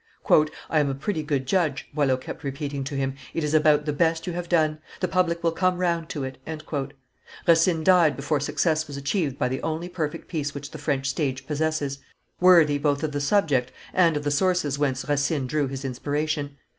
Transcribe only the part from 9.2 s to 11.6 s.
by the only perfect piece which the French stage